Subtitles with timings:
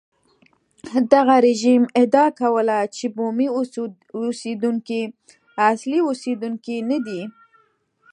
[1.13, 3.47] دغه رژیم ادعا کوله چې بومي
[4.19, 5.01] اوسېدونکي
[5.71, 7.21] اصلي اوسېدونکي نه دي.